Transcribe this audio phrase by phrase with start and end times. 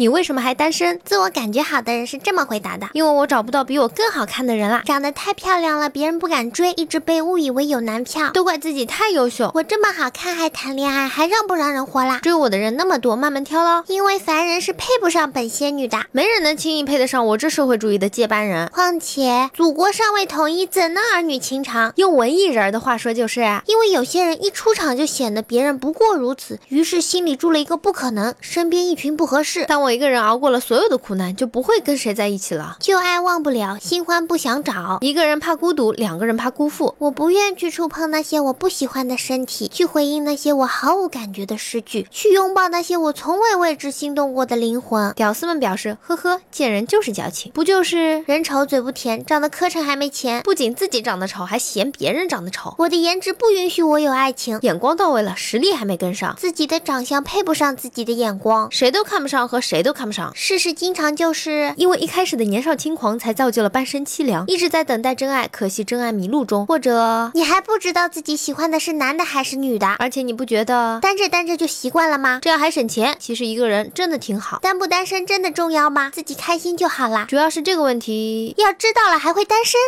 [0.00, 1.00] 你为什么还单身？
[1.04, 9.50] 自我感觉好的人是这么回答的：因为我找不到比我更好看的人啦，长得太漂亮了，别人不敢追，一直被误以为有男票，都怪自己太优秀。
[9.56, 12.20] 我这么好看还谈恋爱，还让不让人活啦？
[12.20, 13.82] 追我的人那么多，慢慢挑喽。
[13.88, 18.68] 因为凡人是配不上本仙女的，没人能轻易配得上我这社会主义的接班人。
[18.68, 21.92] 况且祖国尚未统一，怎能儿女情长？
[21.96, 29.64] 用文艺人的话说就是，因为有些人一出场就显得别人不过如此，于是心里住了一个不可能，身边一群不合适。
[29.66, 32.76] 但我一个人熬过了所有的苦难，就不会跟谁在一起了。
[32.80, 34.98] 旧爱忘不了，新欢不想找。
[35.00, 36.94] 一个人怕孤独，两个人怕辜负。
[36.98, 45.12] 我不愿去触碰那些我不喜欢的身体，去回应那些我毫无感觉的诗句，去拥抱那些我从未为之心动过的灵魂。
[45.14, 52.74] 屌丝们表示：呵呵，贱人就是矫情，不就是人丑嘴不甜，长得磕碜还没钱，不仅自己长得丑，还嫌别人长得丑。
[52.78, 60.32] 我的颜值不允许我有爱情，眼光到位了，实力还没跟上，自己的长相配不上自己的眼光，谁都看不上和谁都看不上。
[60.34, 72.40] 事实经常就是因为一开始的年少轻狂，才造就了半生凄凉，一直在等待真爱，可惜真爱迷路中，或者你还不知道自己喜欢的是男的还是女的，而且你不觉得单着单着就习惯了吗？
[72.42, 73.16] 这样还省钱。
[73.20, 76.10] 其实一个人真的挺好，单不单身真的重要吗？
[76.12, 77.26] 自己开心就好啦。
[77.28, 79.78] 主要是这个问题，要知道了还会单身。